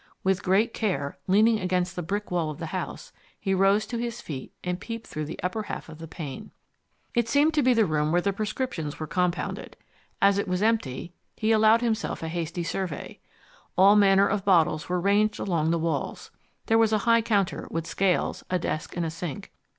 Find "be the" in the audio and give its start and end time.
7.61-7.85